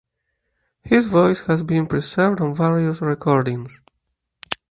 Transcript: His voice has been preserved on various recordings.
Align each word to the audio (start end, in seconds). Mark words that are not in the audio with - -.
His 0.81 1.05
voice 1.05 1.41
has 1.45 1.61
been 1.61 1.85
preserved 1.85 2.41
on 2.41 2.55
various 2.55 3.01
recordings. 3.03 3.81